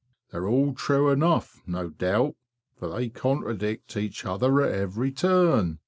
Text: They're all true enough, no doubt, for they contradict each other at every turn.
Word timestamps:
They're 0.31 0.47
all 0.47 0.73
true 0.73 1.11
enough, 1.11 1.61
no 1.67 1.89
doubt, 1.91 2.33
for 2.75 2.89
they 2.89 3.09
contradict 3.09 3.95
each 3.95 4.25
other 4.25 4.59
at 4.63 4.71
every 4.73 5.11
turn. 5.11 5.77